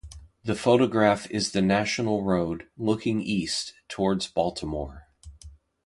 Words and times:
The 0.43 0.55
photograph 0.55 1.29
is 1.29 1.51
the 1.51 1.61
National 1.61 2.23
Road, 2.23 2.67
looking 2.75 3.21
east 3.21 3.75
toward 3.87 4.25
Baltimore. 4.33 5.05